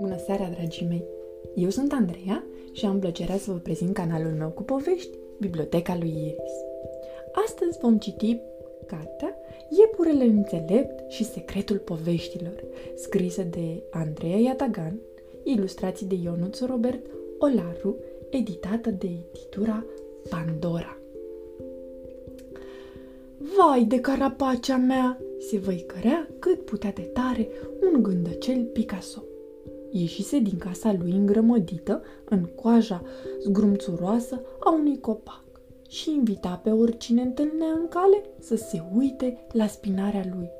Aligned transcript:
Bună 0.00 0.16
seara, 0.16 0.48
dragii 0.48 0.86
mei! 0.86 1.04
Eu 1.54 1.70
sunt 1.70 1.92
Andreea 1.92 2.44
și 2.72 2.86
am 2.86 2.98
plăcerea 2.98 3.36
să 3.36 3.50
vă 3.50 3.58
prezint 3.58 3.94
canalul 3.94 4.32
meu 4.32 4.48
cu 4.48 4.62
povești, 4.62 5.18
Biblioteca 5.40 5.96
lui 5.98 6.08
Iris. 6.08 6.52
Astăzi 7.46 7.78
vom 7.78 7.98
citi 7.98 8.40
cartea 8.86 9.36
Iepurele 9.78 10.24
înțelept 10.24 11.10
și 11.10 11.24
secretul 11.24 11.78
poveștilor, 11.78 12.64
scrisă 12.94 13.42
de 13.42 13.82
Andreea 13.90 14.38
Iatagan, 14.38 15.00
ilustrații 15.42 16.06
de 16.06 16.14
Ionuț 16.22 16.60
Robert 16.60 17.06
Olaru, 17.38 17.96
editată 18.30 18.90
de 18.90 19.08
editura 19.32 19.84
Pandora. 20.28 20.98
Vai 23.56 23.84
de 23.84 24.00
carapacea 24.00 24.76
mea! 24.76 25.18
se 25.38 25.58
văicărea 25.58 26.28
cât 26.38 26.64
putea 26.64 26.92
de 26.92 27.02
tare 27.02 27.48
un 27.80 28.02
gândăcel 28.02 28.64
Picasso. 28.64 29.22
Ieșise 29.90 30.38
din 30.38 30.58
casa 30.58 30.92
lui 30.92 31.10
îngrămădită, 31.10 32.02
în 32.24 32.44
coaja 32.44 33.02
zgrumțuroasă 33.42 34.40
a 34.60 34.72
unui 34.72 35.00
copac 35.00 35.44
și 35.88 36.10
invita 36.10 36.60
pe 36.62 36.70
oricine 36.70 37.22
întâlnea 37.22 37.72
în 37.72 37.88
cale 37.88 38.22
să 38.38 38.56
se 38.56 38.82
uite 38.96 39.46
la 39.52 39.66
spinarea 39.66 40.24
lui. 40.36 40.50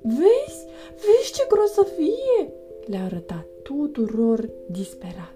Vezi? 0.00 0.66
Vezi 0.94 1.32
ce 1.32 1.46
grosăvie! 1.48 2.52
Le 2.86 2.96
arăta 2.96 3.46
tuturor 3.62 4.48
disperat 4.70 5.34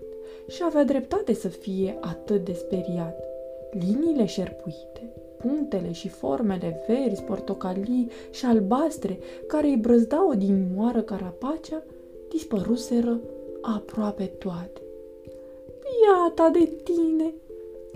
și 0.49 0.63
avea 0.65 0.85
dreptate 0.85 1.35
să 1.35 1.49
fie 1.49 1.99
atât 2.01 2.45
de 2.45 2.53
speriat. 2.53 3.25
Liniile 3.71 4.27
șerpuite, 4.27 5.13
punctele 5.43 5.93
și 5.93 6.09
formele 6.09 6.85
verzi, 6.89 7.23
portocalii 7.23 8.11
și 8.31 8.45
albastre 8.45 9.19
care 9.47 9.67
îi 9.67 9.77
brăzdau 9.77 10.35
din 10.35 10.69
moară 10.75 11.03
carapacea, 11.03 11.83
dispăruseră 12.31 13.21
aproape 13.61 14.25
toate. 14.25 14.81
Iata 16.03 16.49
de 16.49 16.71
tine! 16.83 17.35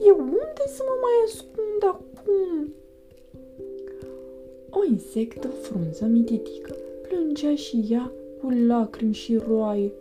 Eu 0.06 0.18
unde 0.20 0.64
să 0.66 0.82
mă 0.86 0.94
mai 1.00 1.12
ascund 1.26 1.82
acum? 1.82 2.72
O 4.70 4.84
insectă 4.90 5.48
frunză 5.48 6.04
mititică 6.04 6.76
plângea 7.08 7.54
și 7.54 7.86
ea 7.90 8.12
cu 8.40 8.50
lacrimi 8.66 9.14
și 9.14 9.36
roaie, 9.36 9.92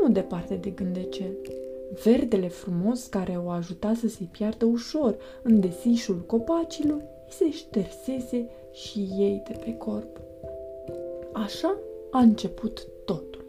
nu 0.00 0.08
departe 0.08 0.54
de 0.54 0.70
gândecel. 0.70 1.32
Verdele 2.02 2.48
frumos 2.48 3.06
care 3.06 3.40
o 3.44 3.48
ajuta 3.48 3.94
să 3.94 4.08
se 4.08 4.24
piardă 4.30 4.64
ușor 4.64 5.16
în 5.42 5.60
desișul 5.60 6.24
copacilor, 6.26 6.96
îi 6.96 7.32
se 7.32 7.50
ștersese 7.50 8.48
și 8.72 8.98
ei 8.98 9.42
de 9.46 9.58
pe 9.64 9.74
corp. 9.74 10.20
Așa 11.32 11.76
a 12.10 12.18
început 12.18 12.86
totul, 13.04 13.44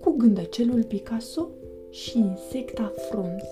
cu 0.00 0.10
gândăcelul 0.10 0.84
Picasso 0.84 1.48
și 1.90 2.18
insecta 2.18 2.92
frunz. 3.10 3.42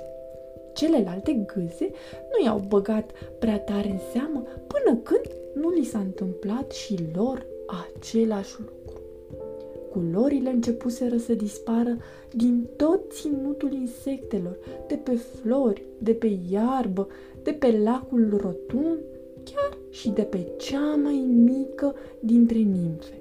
Celelalte 0.74 1.32
gâze 1.32 1.90
nu 2.30 2.44
i-au 2.44 2.58
băgat 2.58 3.10
prea 3.38 3.60
tare 3.60 3.90
în 3.90 3.98
seamă 4.12 4.42
până 4.66 4.96
când 4.96 5.36
nu 5.54 5.70
li 5.70 5.84
s-a 5.84 5.98
întâmplat 5.98 6.70
și 6.70 6.98
lor 7.14 7.46
același 7.66 8.54
lucru 8.58 8.83
culorile 9.94 10.50
începuseră 10.50 11.16
să 11.16 11.34
dispară 11.34 11.96
din 12.32 12.66
tot 12.76 13.12
ținutul 13.12 13.72
insectelor, 13.72 14.58
de 14.88 14.94
pe 14.94 15.14
flori, 15.14 15.82
de 15.98 16.12
pe 16.12 16.38
iarbă, 16.50 17.08
de 17.42 17.50
pe 17.50 17.80
lacul 17.82 18.36
rotund, 18.42 18.98
chiar 19.44 19.78
și 19.90 20.10
de 20.10 20.22
pe 20.22 20.46
cea 20.56 20.94
mai 20.94 21.24
mică 21.28 21.94
dintre 22.20 22.58
nimfe. 22.58 23.18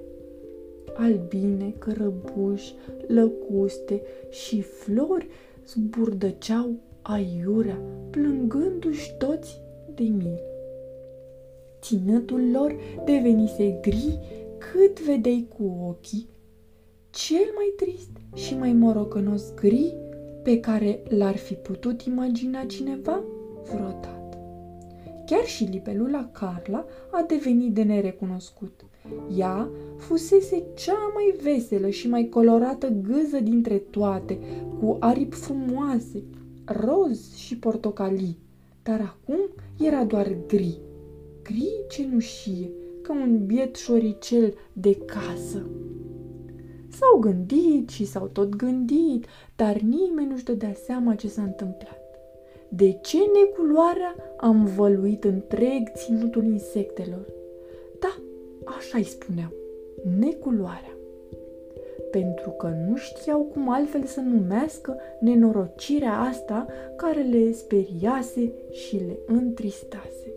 Albine, 0.96 1.74
cărăbuși, 1.78 2.74
lăcuste 3.06 4.02
și 4.30 4.60
flori 4.60 5.28
zburdăceau 5.66 6.70
aiurea, 7.02 7.80
plângându-și 8.10 9.16
toți 9.18 9.60
de 9.94 10.02
milă. 10.02 10.40
Ținătul 11.80 12.50
lor 12.52 12.74
devenise 13.04 13.78
gri 13.82 14.18
cât 14.58 15.00
vedeai 15.00 15.48
cu 15.58 15.86
ochii 15.88 16.32
cel 17.14 17.52
mai 17.54 17.72
trist 17.76 18.10
și 18.34 18.56
mai 18.56 18.72
morocănos 18.72 19.54
gri 19.54 19.96
pe 20.42 20.60
care 20.60 21.02
l-ar 21.08 21.36
fi 21.36 21.54
putut 21.54 22.02
imagina 22.02 22.64
cineva 22.64 23.22
vreodată. 23.64 24.38
Chiar 25.26 25.44
și 25.44 25.64
libelula 25.64 26.30
Carla 26.32 26.84
a 27.10 27.24
devenit 27.28 27.72
de 27.72 27.82
nerecunoscut. 27.82 28.84
Ea 29.36 29.70
fusese 29.96 30.64
cea 30.74 31.12
mai 31.14 31.34
veselă 31.42 31.88
și 31.88 32.08
mai 32.08 32.28
colorată 32.28 32.88
gâză 32.88 33.40
dintre 33.42 33.78
toate, 33.78 34.38
cu 34.80 34.96
aripi 35.00 35.36
frumoase, 35.36 36.22
roz 36.64 37.34
și 37.34 37.58
portocalii, 37.58 38.38
dar 38.82 39.00
acum 39.00 39.40
era 39.78 40.04
doar 40.04 40.36
gri, 40.46 40.78
gri 41.42 41.70
cenușie, 41.88 42.70
ca 43.02 43.12
un 43.12 43.46
biet 43.46 43.76
șoricel 43.76 44.54
de 44.72 44.94
casă. 44.94 45.66
S-au 46.98 47.18
gândit 47.18 47.88
și 47.88 48.04
s-au 48.04 48.26
tot 48.26 48.56
gândit, 48.56 49.26
dar 49.56 49.76
nimeni 49.76 50.28
nu-și 50.28 50.44
dădea 50.44 50.72
seama 50.84 51.14
ce 51.14 51.28
s-a 51.28 51.42
întâmplat. 51.42 52.00
De 52.68 52.92
ce 52.92 53.18
neculoarea 53.18 54.16
a 54.36 54.48
învăluit 54.48 55.24
întreg 55.24 55.90
ținutul 55.94 56.44
insectelor? 56.44 57.26
Da, 58.00 58.16
așa 58.64 58.98
îi 58.98 59.04
spuneau, 59.04 59.52
neculoarea. 60.18 60.96
Pentru 62.10 62.50
că 62.50 62.66
nu 62.88 62.96
știau 62.96 63.40
cum 63.40 63.70
altfel 63.70 64.04
să 64.04 64.20
numească 64.20 64.96
nenorocirea 65.20 66.18
asta 66.20 66.66
care 66.96 67.22
le 67.22 67.52
speriase 67.52 68.52
și 68.70 68.96
le 68.96 69.18
întristase. 69.26 70.32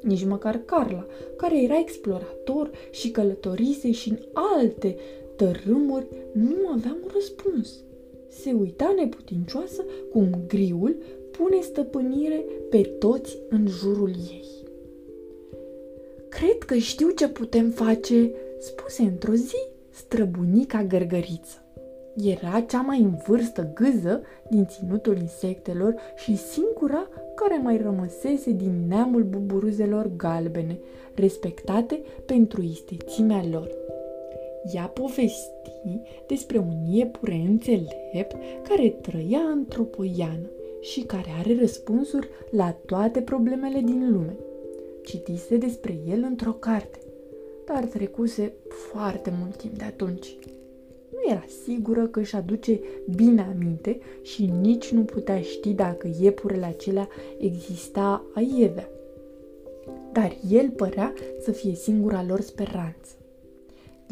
Nici 0.00 0.24
măcar 0.24 0.56
Carla, 0.56 1.06
care 1.36 1.62
era 1.62 1.78
explorator 1.78 2.70
și 2.90 3.10
călătorise 3.10 3.90
și 3.90 4.10
în 4.10 4.18
alte 4.32 4.96
tărâmuri, 5.42 6.06
nu 6.32 6.68
aveam 6.74 6.96
un 7.02 7.10
răspuns. 7.14 7.84
Se 8.28 8.52
uita 8.52 8.94
neputincioasă 8.96 9.84
cum 10.12 10.44
griul 10.46 10.96
pune 11.30 11.60
stăpânire 11.60 12.44
pe 12.70 12.80
toți 12.82 13.38
în 13.48 13.66
jurul 13.66 14.08
ei. 14.08 14.48
Cred 16.28 16.58
că 16.66 16.74
știu 16.74 17.10
ce 17.10 17.28
putem 17.28 17.70
face, 17.70 18.30
spuse 18.58 19.02
într-o 19.02 19.34
zi 19.34 19.68
străbunica 19.90 20.84
gărgăriță. 20.84 21.64
Era 22.16 22.60
cea 22.60 22.80
mai 22.80 23.00
în 23.00 23.14
vârstă 23.26 23.72
gâză 23.74 24.22
din 24.50 24.66
ținutul 24.66 25.16
insectelor 25.16 25.94
și 26.16 26.36
singura 26.36 27.08
care 27.34 27.60
mai 27.62 27.76
rămăsese 27.76 28.50
din 28.50 28.84
neamul 28.88 29.22
buburuzelor 29.22 30.10
galbene, 30.16 30.78
respectate 31.14 32.02
pentru 32.26 32.62
istețimea 32.62 33.44
lor. 33.50 33.81
Ea 34.74 34.86
povesti 34.86 35.50
despre 36.26 36.58
un 36.58 36.94
iepure 36.94 37.34
înțelept 37.34 38.36
care 38.68 38.88
trăia 38.88 39.38
într-o 39.38 39.82
poiană 39.82 40.50
și 40.80 41.00
care 41.00 41.28
are 41.38 41.56
răspunsuri 41.58 42.28
la 42.50 42.76
toate 42.86 43.20
problemele 43.20 43.80
din 43.80 44.12
lume. 44.12 44.36
Citise 45.04 45.56
despre 45.56 45.98
el 46.08 46.22
într-o 46.22 46.52
carte, 46.52 46.98
dar 47.66 47.84
trecuse 47.84 48.52
foarte 48.68 49.32
mult 49.40 49.56
timp 49.56 49.78
de 49.78 49.84
atunci. 49.84 50.36
Nu 51.10 51.30
era 51.30 51.44
sigură 51.64 52.06
că 52.06 52.20
își 52.20 52.36
aduce 52.36 52.80
bine 53.14 53.42
aminte 53.54 53.98
și 54.22 54.52
nici 54.60 54.92
nu 54.92 55.02
putea 55.02 55.40
ști 55.40 55.72
dacă 55.72 56.10
iepurele 56.20 56.64
acelea 56.64 57.08
exista 57.38 58.24
aievea. 58.34 58.88
Dar 60.12 60.36
el 60.50 60.70
părea 60.70 61.12
să 61.40 61.50
fie 61.50 61.74
singura 61.74 62.24
lor 62.28 62.40
speranță. 62.40 63.16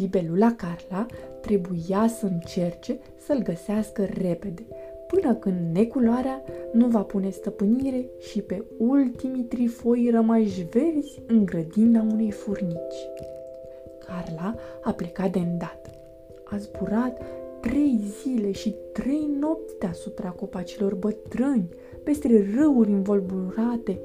Libelula 0.00 0.54
Carla 0.54 1.06
trebuia 1.40 2.06
să 2.08 2.26
încerce 2.26 2.98
să-l 3.16 3.42
găsească 3.42 4.04
repede, 4.04 4.66
până 5.06 5.34
când 5.34 5.76
neculoarea 5.76 6.42
nu 6.72 6.86
va 6.86 7.02
pune 7.02 7.30
stăpânire 7.30 8.06
și 8.18 8.42
pe 8.42 8.64
ultimii 8.78 9.42
trifoi 9.42 10.08
rămași 10.10 10.62
verzi 10.62 11.22
în 11.26 11.44
grădina 11.44 12.02
unei 12.12 12.30
furnici. 12.30 13.08
Carla 13.98 14.54
a 14.82 14.92
plecat 14.92 15.32
de 15.32 15.38
îndată. 15.38 15.90
A 16.44 16.56
zburat 16.56 17.22
trei 17.60 18.00
zile 18.22 18.52
și 18.52 18.74
trei 18.92 19.28
nopți 19.40 19.78
deasupra 19.78 20.28
copacilor 20.28 20.94
bătrâni, 20.94 21.68
peste 22.02 22.52
râuri 22.54 22.90
învolburate, 22.90 24.00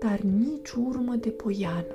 dar 0.00 0.20
nici 0.20 0.70
urmă 0.70 1.14
de 1.14 1.28
poiană. 1.28 1.94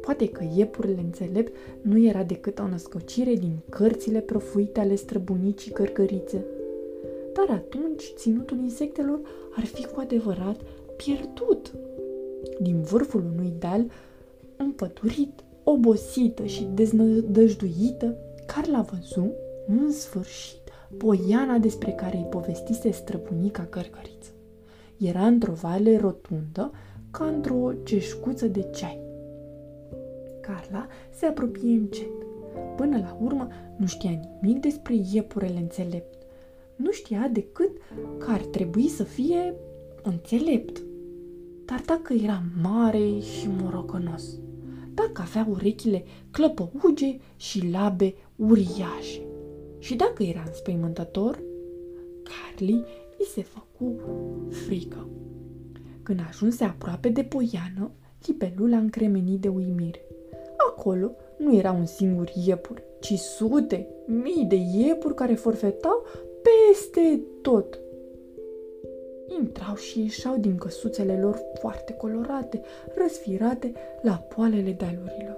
Poate 0.00 0.28
că 0.28 0.44
iepurile 0.54 1.00
înțelept 1.00 1.56
nu 1.80 2.04
era 2.04 2.22
decât 2.22 2.58
o 2.58 2.68
născocire 2.68 3.34
din 3.34 3.58
cărțile 3.68 4.20
profuite 4.20 4.80
ale 4.80 4.94
străbunicii 4.94 5.72
cărcărițe. 5.72 6.44
Dar 7.32 7.56
atunci 7.56 8.12
ținutul 8.16 8.58
insectelor 8.58 9.20
ar 9.56 9.64
fi 9.64 9.84
cu 9.86 10.00
adevărat 10.00 10.60
pierdut. 10.96 11.72
Din 12.60 12.80
vârful 12.80 13.24
unui 13.34 13.52
deal 13.58 13.90
împăturit 14.56 15.44
obosită 15.64 16.44
și 16.44 16.68
deznădăjduită, 16.74 18.16
Carla 18.46 18.80
văzu, 18.80 19.32
în 19.66 19.92
sfârșit, 19.92 20.60
poiana 20.96 21.58
despre 21.58 21.90
care 21.90 22.16
îi 22.16 22.26
povestise 22.30 22.90
străbunica 22.90 23.62
cărcăriță. 23.62 24.30
Era 24.96 25.26
într-o 25.26 25.52
vale 25.52 25.96
rotundă, 25.96 26.70
ca 27.10 27.24
într-o 27.24 27.72
ceșcuță 27.84 28.46
de 28.46 28.70
ceai. 28.74 29.05
Carla 30.46 30.86
se 31.10 31.26
apropie 31.26 31.72
încet. 31.72 32.10
Până 32.76 32.98
la 32.98 33.18
urmă, 33.20 33.48
nu 33.76 33.86
știa 33.86 34.10
nimic 34.10 34.60
despre 34.60 34.94
iepurele 35.12 35.58
înțelept. 35.58 36.18
Nu 36.76 36.90
știa 36.90 37.30
decât 37.32 37.70
că 38.18 38.30
ar 38.30 38.40
trebui 38.40 38.88
să 38.88 39.02
fie 39.02 39.54
înțelept. 40.02 40.82
Dar 41.64 41.82
dacă 41.86 42.12
era 42.12 42.42
mare 42.62 43.18
și 43.18 43.48
morocănos, 43.62 44.38
dacă 44.94 45.20
avea 45.20 45.46
urechile 45.50 46.04
clăpăuge 46.30 47.18
și 47.36 47.68
labe 47.70 48.14
uriașe, 48.36 49.20
și 49.78 49.94
dacă 49.94 50.22
era 50.22 50.42
înspăimântător, 50.46 51.42
Carly 52.22 52.84
îi 53.18 53.26
se 53.34 53.42
făcu 53.42 54.00
frică. 54.50 55.08
Când 56.02 56.20
ajunse 56.28 56.64
aproape 56.64 57.08
de 57.08 57.22
poiană, 57.22 57.90
Chipelul 58.22 58.74
a 58.74 58.78
încremenit 58.78 59.40
de 59.40 59.48
uimire. 59.48 60.05
Acolo 60.76 61.14
nu 61.36 61.56
era 61.56 61.72
un 61.72 61.86
singur 61.86 62.30
iepur, 62.46 62.82
ci 62.98 63.14
sute, 63.18 63.88
mii 64.04 64.44
de 64.44 64.56
iepuri 64.76 65.14
care 65.14 65.34
forfetau 65.34 66.04
peste 66.42 67.20
tot. 67.42 67.80
Intrau 69.40 69.74
și 69.74 70.00
ieșeau 70.00 70.36
din 70.36 70.56
căsuțele 70.56 71.18
lor 71.20 71.40
foarte 71.58 71.92
colorate, 71.92 72.62
răsfirate 72.94 73.72
la 74.02 74.12
poalele 74.12 74.76
dealurilor. 74.78 75.36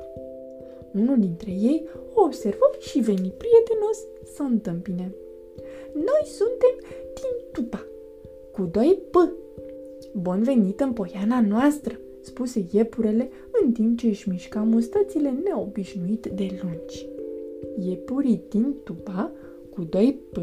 Unul 0.94 1.19
dintre 1.19 1.50
ei 1.50 1.88
o 2.14 2.23
observă 2.23 2.70
și 2.79 2.99
veni 3.00 3.34
prietenos 3.37 3.99
să 4.34 4.43
întâmpine. 4.43 5.12
Noi 5.93 6.23
suntem 6.25 6.75
din 7.14 7.44
Tupa, 7.52 7.87
cu 8.52 8.62
doi 8.62 8.99
P. 9.11 9.14
Bun 10.12 10.43
venit 10.43 10.81
în 10.81 10.93
poiana 10.93 11.41
noastră, 11.41 12.00
spuse 12.20 12.67
iepurele 12.70 13.31
în 13.64 13.72
timp 13.72 13.99
ce 13.99 14.06
își 14.06 14.28
mișca 14.28 14.60
mustățile 14.60 15.31
neobișnuit 15.44 16.26
de 16.26 16.60
lungi. 16.62 17.06
Iepurii 17.88 18.43
din 18.49 18.75
Tupa, 18.84 19.31
cu 19.70 19.82
doi 19.82 20.19
P, 20.32 20.37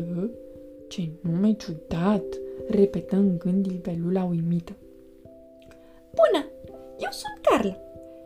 ce 0.87 1.09
nume 1.21 1.53
ciudat, 1.53 2.39
repetă 2.67 3.15
în 3.15 3.37
gând 3.37 3.65
Ilbelula 3.65 4.23
uimită. 4.23 4.73
Bună, 6.15 6.45
eu 6.99 7.09
sunt 7.11 7.39
Carla 7.41 7.77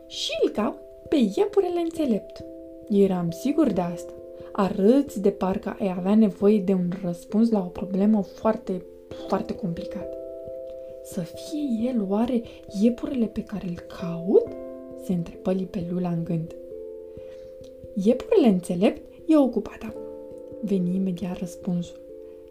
și 0.06 0.30
îl 0.44 0.50
caut 0.50 0.78
pe 1.08 1.16
iepurele 1.36 1.80
înțelept. 1.80 2.44
Eram 2.88 3.30
sigur 3.30 3.72
de 3.72 3.80
asta. 3.80 4.12
Arăți 4.52 5.20
de 5.20 5.30
parcă 5.30 5.76
ai 5.80 5.94
avea 5.96 6.14
nevoie 6.14 6.60
de 6.60 6.72
un 6.72 6.92
răspuns 7.04 7.50
la 7.50 7.58
o 7.58 7.68
problemă 7.68 8.22
foarte, 8.22 8.82
foarte 9.28 9.54
complicată. 9.54 10.16
Să 11.02 11.20
fie 11.20 11.88
el 11.88 12.06
oare 12.08 12.42
iepurele 12.80 13.26
pe 13.26 13.42
care 13.42 13.66
îl 13.68 13.78
caut? 14.00 14.46
Se 15.02 15.12
întrebă 15.12 15.52
Lipelula 15.52 16.08
în 16.08 16.24
gând. 16.24 16.54
Iepurele 17.94 18.46
înțelept 18.46 19.02
e 19.26 19.36
ocupat 19.36 19.82
acum. 19.82 20.02
Veni 20.62 20.94
imediat 20.94 21.38
răspunsul. 21.38 22.00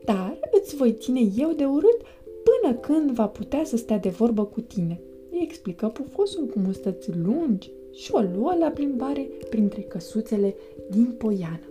Dar 0.05 0.39
îți 0.51 0.75
voi 0.75 0.93
ține 0.93 1.19
eu 1.37 1.51
de 1.51 1.65
urât 1.65 2.01
până 2.43 2.73
când 2.75 3.11
va 3.11 3.27
putea 3.27 3.63
să 3.63 3.77
stea 3.77 3.97
de 3.97 4.09
vorbă 4.09 4.45
cu 4.45 4.61
tine. 4.61 4.99
Îi 5.31 5.39
explică 5.41 5.87
pufosul 5.87 6.45
cu 6.45 6.59
mustăți 6.59 7.11
lungi 7.23 7.71
și 7.91 8.11
o 8.13 8.19
luă 8.19 8.55
la 8.59 8.69
plimbare 8.69 9.29
printre 9.49 9.81
căsuțele 9.81 10.55
din 10.89 11.15
poiană. 11.17 11.69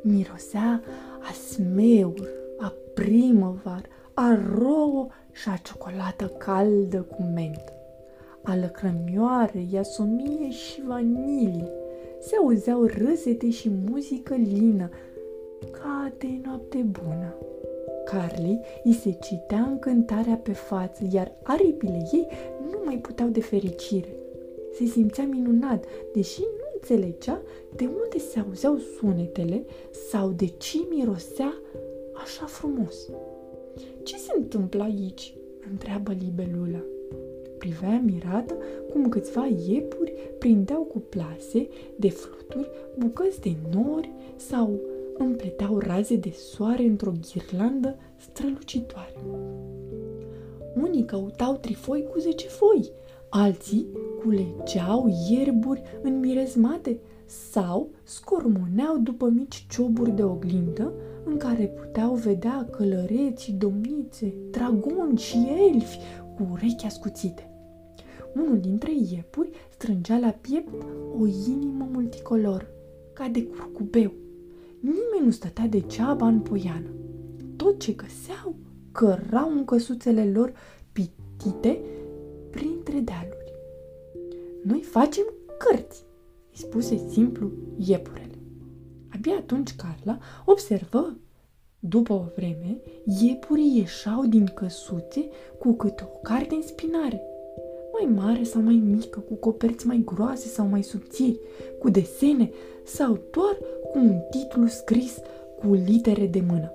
Mirosea 0.00 0.82
a 1.20 1.32
smeur, 1.32 2.28
a 2.58 2.74
primăvar, 2.94 3.82
a 4.14 4.38
rouă 4.58 5.06
și 5.32 5.48
a 5.48 5.56
ciocolată 5.56 6.26
caldă 6.38 7.00
cu 7.00 7.22
mentă. 7.34 7.77
A 8.50 8.56
lăcrămioare, 8.56 9.66
iasomie 9.72 10.50
și 10.50 10.82
vanilie. 10.86 11.70
Se 12.20 12.36
auzeau 12.36 12.84
râsete 12.84 13.50
și 13.50 13.70
muzică 13.90 14.34
lină, 14.34 14.90
ca 15.70 16.12
de 16.18 16.26
noapte 16.44 16.86
bună. 16.90 17.34
Carly 18.04 18.60
îi 18.84 18.92
se 18.92 19.18
citea 19.20 19.60
încântarea 19.60 20.34
pe 20.34 20.52
față, 20.52 21.08
iar 21.12 21.32
aripile 21.42 22.08
ei 22.12 22.26
nu 22.70 22.80
mai 22.84 22.96
puteau 22.96 23.28
de 23.28 23.40
fericire. 23.40 24.16
Se 24.74 24.84
simțea 24.84 25.24
minunat, 25.24 25.84
deși 26.12 26.40
nu 26.40 26.66
înțelegea 26.74 27.42
de 27.76 27.84
unde 27.84 28.18
se 28.18 28.38
auzeau 28.38 28.78
sunetele 28.78 29.64
sau 30.10 30.28
de 30.30 30.46
ce 30.46 30.78
mirosea 30.90 31.54
așa 32.12 32.46
frumos. 32.46 33.08
Ce 34.02 34.16
se 34.16 34.32
întâmplă 34.36 34.82
aici?" 34.82 35.34
întreabă 35.70 36.12
libelula. 36.12 36.82
Privea 37.58 38.02
mirată 38.04 38.54
cum 38.90 39.08
câțiva 39.08 39.48
iepuri 39.66 40.12
prindeau 40.38 40.82
cu 40.82 40.98
plase 40.98 41.68
de 41.96 42.10
fluturi 42.10 42.70
bucăți 42.98 43.40
de 43.40 43.56
nori 43.74 44.10
sau 44.36 44.80
împleteau 45.18 45.78
raze 45.78 46.16
de 46.16 46.30
soare 46.30 46.82
într-o 46.82 47.12
ghirlandă 47.32 47.96
strălucitoare. 48.16 49.14
Unii 50.82 51.04
căutau 51.04 51.56
trifoi 51.56 52.06
cu 52.12 52.18
zece 52.18 52.46
foi, 52.46 52.92
alții 53.28 53.86
culegeau 54.22 55.10
ierburi 55.30 55.82
înmirezmate 56.02 57.00
sau 57.24 57.90
scormoneau 58.02 58.98
după 58.98 59.28
mici 59.28 59.66
cioburi 59.70 60.10
de 60.10 60.22
oglindă 60.22 60.92
în 61.24 61.36
care 61.36 61.64
puteau 61.64 62.14
vedea 62.14 62.68
călăreți, 62.70 63.54
domnițe, 63.58 64.34
dragoni 64.50 65.18
și 65.18 65.48
elfi 65.72 65.98
cu 66.38 66.48
urechi 66.52 66.86
ascuțite. 66.86 67.50
Unul 68.34 68.60
dintre 68.60 68.90
iepuri 69.10 69.50
strângea 69.70 70.18
la 70.18 70.30
piept 70.30 70.82
o 71.20 71.26
inimă 71.26 71.88
multicolor, 71.92 72.70
ca 73.12 73.28
de 73.28 73.44
curcubeu. 73.44 74.12
Nimeni 74.80 75.24
nu 75.24 75.30
stătea 75.30 75.66
degeaba 75.66 76.26
în 76.26 76.40
poiană. 76.40 76.88
Tot 77.56 77.78
ce 77.78 77.92
găseau 77.92 78.54
cărau 78.92 79.50
în 79.50 79.64
căsuțele 79.64 80.30
lor 80.30 80.52
pitite 80.92 81.80
printre 82.50 83.00
dealuri. 83.00 83.52
Noi 84.62 84.82
facem 84.82 85.24
cărți, 85.58 86.04
îi 86.50 86.58
spuse 86.58 87.08
simplu 87.10 87.50
iepurele. 87.76 88.38
Abia 89.08 89.34
atunci 89.34 89.76
Carla 89.76 90.18
observă, 90.44 91.16
după 91.80 92.12
o 92.12 92.24
vreme, 92.36 92.80
iepurii 93.22 93.78
ieșau 93.78 94.24
din 94.26 94.46
căsuțe 94.54 95.28
cu 95.58 95.72
câte 95.72 96.08
o 96.12 96.18
carte 96.22 96.54
în 96.54 96.62
spinare, 96.62 97.22
mai 97.92 98.14
mare 98.14 98.42
sau 98.42 98.60
mai 98.60 98.82
mică, 98.84 99.18
cu 99.18 99.34
coperți 99.34 99.86
mai 99.86 100.02
groase 100.04 100.48
sau 100.48 100.66
mai 100.66 100.82
subțiri, 100.82 101.40
cu 101.78 101.90
desene 101.90 102.50
sau 102.84 103.18
doar 103.30 103.58
cu 103.90 103.98
un 103.98 104.20
titlu 104.30 104.66
scris 104.66 105.18
cu 105.58 105.72
litere 105.72 106.26
de 106.26 106.42
mână. 106.48 106.72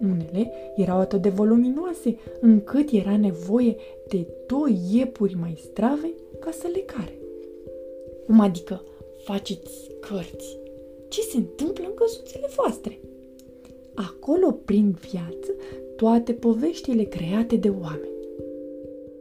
Unele 0.00 0.52
erau 0.76 0.98
atât 0.98 1.22
de 1.22 1.28
voluminoase 1.28 2.16
încât 2.40 2.90
era 2.90 3.16
nevoie 3.16 3.76
de 4.08 4.26
doi 4.46 4.80
iepuri 4.90 5.36
mai 5.40 5.54
strave 5.70 6.10
ca 6.40 6.50
să 6.50 6.68
le 6.72 6.80
care. 6.80 7.18
Cum 8.26 8.40
adică 8.40 8.82
faceți 9.16 9.90
cărți? 10.00 10.58
ce 11.10 11.20
se 11.20 11.36
întâmplă 11.36 11.84
în 11.86 11.94
căsuțele 11.94 12.46
voastre. 12.56 12.98
Acolo 14.08 14.50
prind 14.52 14.98
viață 14.98 15.52
toate 15.96 16.32
poveștile 16.32 17.02
create 17.02 17.56
de 17.56 17.68
oameni. 17.68 18.18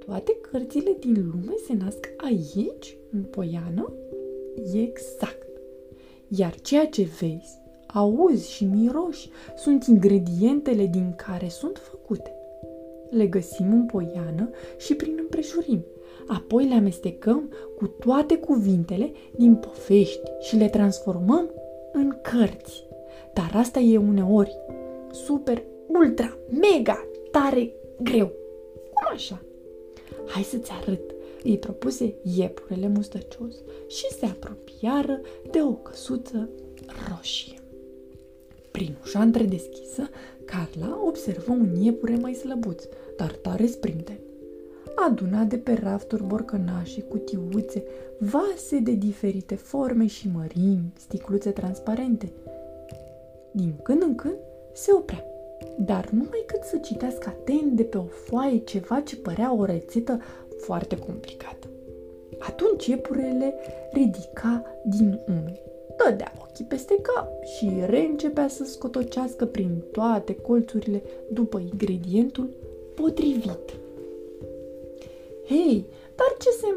Toate 0.06 0.38
cărțile 0.42 0.96
din 1.00 1.14
lume 1.14 1.54
se 1.68 1.74
nasc 1.74 2.14
aici, 2.18 2.98
în 3.12 3.24
Poiană? 3.24 3.94
Exact. 4.74 5.48
Iar 6.28 6.56
ceea 6.62 6.88
ce 6.88 7.08
vezi, 7.20 7.62
auzi 7.88 8.52
și 8.52 8.66
miroși 8.66 9.30
sunt 9.58 9.84
ingredientele 9.84 10.86
din 10.86 11.14
care 11.16 11.48
sunt 11.48 11.78
făcute. 11.78 12.34
Le 13.10 13.28
găsim 13.28 13.72
în 13.72 13.86
poiană 13.86 14.50
și 14.78 14.96
prin 14.96 15.18
împrejurim. 15.20 15.86
Apoi 16.28 16.68
le 16.68 16.76
amestecăm 16.76 17.54
cu 17.78 17.88
toate 17.88 18.38
cuvintele 18.38 19.12
din 19.36 19.56
povești 19.56 20.22
și 20.40 20.56
le 20.56 20.70
transformăm 20.70 21.50
în 21.94 22.16
cărți. 22.22 22.89
Dar 23.34 23.52
asta 23.54 23.80
e 23.80 23.98
uneori 23.98 24.58
super, 25.12 25.64
ultra, 25.88 26.38
mega, 26.50 27.08
tare 27.32 27.72
greu. 28.02 28.32
Cum 28.94 29.08
așa? 29.14 29.42
Hai 30.28 30.44
să-ți 30.44 30.72
arăt, 30.82 31.14
îi 31.44 31.58
propuse 31.58 32.16
iepurele 32.36 32.88
mustăcios 32.88 33.56
și 33.88 34.06
se 34.20 34.26
apropiară 34.26 35.22
de 35.52 35.62
o 35.62 35.72
căsuță 35.72 36.50
roșie. 37.10 37.60
Prin 38.72 38.96
ușa 39.04 39.22
întredeschisă, 39.22 40.10
Carla 40.46 41.00
observă 41.08 41.52
un 41.52 41.76
iepure 41.82 42.16
mai 42.16 42.34
slăbuț, 42.34 42.84
dar 43.18 43.32
tare 43.32 43.66
sprinten. 43.66 44.20
adunat 45.08 45.48
de 45.48 45.58
pe 45.58 45.74
rafturi 45.74 46.24
borcănașe, 46.24 47.02
cutiuțe, 47.02 47.84
vase 48.20 48.80
de 48.80 48.92
diferite 48.92 49.56
forme 49.56 50.08
și 50.08 50.30
mărimi, 50.34 50.94
sticluțe 50.98 51.50
transparente. 51.50 52.32
Din 53.52 53.74
când 53.84 54.02
în 54.02 54.16
când 54.16 54.38
se 54.74 54.94
oprea, 54.94 55.26
dar 55.78 56.10
numai 56.10 56.44
cât 56.46 56.64
să 56.64 56.78
citească 56.78 57.28
atent 57.28 57.72
de 57.72 57.84
pe 57.84 57.98
o 57.98 58.04
foaie 58.04 58.58
ceva 58.58 59.00
ce 59.00 59.18
părea 59.18 59.56
o 59.56 59.66
rețetă 59.66 60.20
foarte 60.58 60.98
complicată. 60.98 61.68
Atunci 62.40 62.86
iepurele 62.86 63.54
ridica 63.92 64.64
din 64.86 65.20
umeri, 65.28 65.62
dădea 65.98 66.34
ochii 66.42 66.66
peste 66.66 66.96
cap 67.02 67.44
și 67.44 67.72
reîncepea 67.86 68.48
să 68.48 68.64
scotocească 68.64 69.46
prin 69.46 69.84
toate 69.92 70.36
colțurile 70.36 71.02
după 71.32 71.60
ingredientul 71.60 72.50
potrivit. 72.96 73.80
Hei, 75.46 75.86
dar 76.16 76.36
ce 76.40 76.50
se 76.50 76.68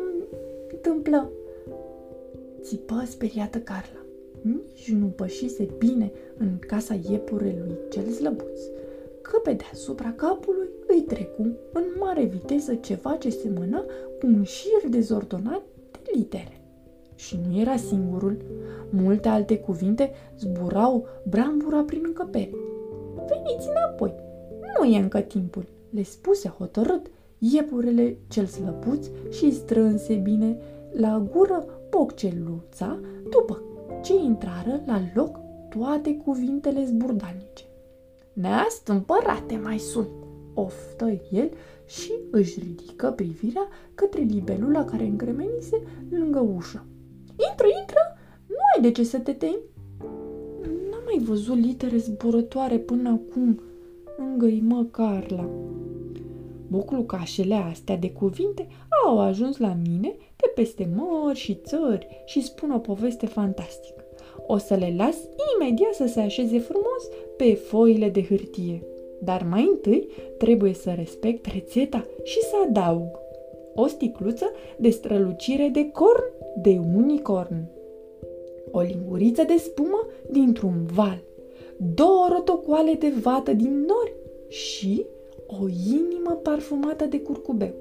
întâmplă? 0.72 1.30
Țipă 2.60 3.02
speriată 3.06 3.58
Carla. 3.58 4.01
Nici 4.42 4.90
nu 4.90 5.06
pășise 5.06 5.68
bine 5.78 6.12
în 6.36 6.58
casa 6.66 6.98
iepurelui 7.10 7.76
cel 7.90 8.08
slăbuț, 8.08 8.60
că 9.20 9.38
pe 9.42 9.52
deasupra 9.52 10.12
capului 10.16 10.68
îi 10.86 11.00
trecu 11.00 11.42
în 11.72 11.82
mare 11.98 12.24
viteză 12.24 12.74
ceva 12.74 13.16
ce 13.16 13.30
semăna 13.30 13.84
cu 14.20 14.26
un 14.26 14.42
șir 14.42 14.88
dezordonat 14.88 15.62
de 16.02 16.10
litere. 16.14 16.60
Și 17.14 17.38
nu 17.48 17.60
era 17.60 17.76
singurul. 17.76 18.36
Multe 18.90 19.28
alte 19.28 19.58
cuvinte 19.58 20.10
zburau 20.38 21.06
brambura 21.28 21.82
prin 21.82 22.02
încăpere. 22.04 22.50
Veniți 23.14 23.68
înapoi, 23.68 24.14
nu 24.78 24.84
e 24.84 24.98
încă 24.98 25.20
timpul, 25.20 25.64
le 25.90 26.02
spuse 26.02 26.48
hotărât 26.48 27.06
iepurele 27.38 28.16
cel 28.28 28.46
slăbuț 28.46 29.06
și 29.30 29.52
strânse 29.52 30.14
bine 30.14 30.56
la 30.90 31.28
gură 31.32 31.64
pocceluța 31.90 32.98
după 33.30 33.62
ce 34.02 34.14
intrară 34.14 34.82
la 34.86 35.00
loc 35.14 35.40
toate 35.68 36.16
cuvintele 36.16 36.84
zburdanice. 36.84 37.64
Neastâmpărate 38.32 39.60
mai 39.62 39.78
sunt, 39.78 40.08
oftă 40.54 41.20
el 41.30 41.50
și 41.86 42.12
își 42.30 42.60
ridică 42.60 43.10
privirea 43.10 43.68
către 43.94 44.20
libelula 44.20 44.84
care 44.84 45.04
încremenise 45.04 45.82
lângă 46.10 46.38
ușă. 46.38 46.86
Intră, 47.50 47.66
intră! 47.80 48.00
Nu 48.46 48.56
ai 48.76 48.82
de 48.82 48.90
ce 48.90 49.04
să 49.04 49.18
te 49.18 49.32
temi! 49.32 49.58
N-am 50.90 51.02
mai 51.04 51.24
văzut 51.24 51.56
litere 51.56 51.96
zburătoare 51.96 52.78
până 52.78 53.08
acum, 53.08 53.60
îngăimă 54.18 54.84
Carla. 54.90 55.48
Buclucașele 56.72 57.54
astea 57.54 57.96
de 57.96 58.10
cuvinte 58.10 58.66
au 59.04 59.20
ajuns 59.20 59.56
la 59.58 59.76
mine 59.88 60.16
de 60.36 60.52
peste 60.54 60.88
mări 60.96 61.38
și 61.38 61.54
țări 61.54 62.22
și 62.24 62.42
spun 62.42 62.70
o 62.70 62.78
poveste 62.78 63.26
fantastică. 63.26 64.04
O 64.46 64.56
să 64.56 64.74
le 64.74 64.94
las 64.96 65.16
imediat 65.56 65.94
să 65.94 66.06
se 66.06 66.20
așeze 66.20 66.58
frumos 66.58 67.08
pe 67.36 67.54
foile 67.54 68.08
de 68.08 68.22
hârtie. 68.22 68.82
Dar 69.20 69.46
mai 69.50 69.66
întâi 69.70 70.08
trebuie 70.38 70.74
să 70.74 70.92
respect 70.96 71.46
rețeta 71.46 72.06
și 72.22 72.40
să 72.40 72.54
adaug 72.68 73.20
o 73.74 73.86
sticluță 73.86 74.50
de 74.76 74.90
strălucire 74.90 75.68
de 75.72 75.90
corn 75.90 76.24
de 76.56 76.80
unicorn, 76.94 77.64
o 78.70 78.80
linguriță 78.80 79.42
de 79.42 79.56
spumă 79.56 80.06
dintr-un 80.30 80.86
val, 80.94 81.22
două 81.94 82.28
rotocoale 82.32 82.92
de 82.92 83.12
vată 83.22 83.52
din 83.52 83.80
nori 83.80 84.14
și 84.48 85.06
o 85.60 85.68
inimă 85.68 86.40
parfumată 86.42 87.04
de 87.04 87.20
curcubeu. 87.20 87.74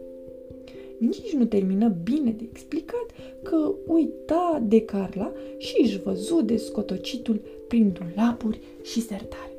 Nici 0.98 1.34
nu 1.34 1.46
termină 1.46 1.96
bine 2.04 2.32
de 2.32 2.48
explicat 2.50 3.06
că 3.44 3.74
uita 3.88 4.64
de 4.68 4.82
Carla 4.82 5.32
și 5.58 5.82
își 5.82 6.00
văzu 6.00 6.42
de 6.42 6.58
scotocitul 6.58 7.42
prin 7.68 7.94
dulapuri 8.00 8.60
și 8.84 9.02
sertare. 9.02 9.52